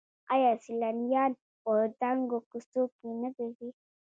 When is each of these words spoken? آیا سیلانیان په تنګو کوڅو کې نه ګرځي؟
آیا 0.33 0.51
سیلانیان 0.63 1.31
په 1.63 1.73
تنګو 1.99 2.39
کوڅو 2.49 2.83
کې 2.97 3.09
نه 3.21 3.29
ګرځي؟ 3.35 3.69